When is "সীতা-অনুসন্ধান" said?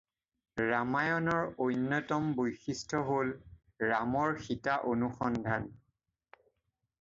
4.47-5.71